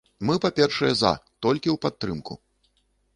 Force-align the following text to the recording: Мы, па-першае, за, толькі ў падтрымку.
Мы, 0.27 0.35
па-першае, 0.45 0.89
за, 1.01 1.11
толькі 1.47 1.69
ў 1.75 1.77
падтрымку. 1.87 2.33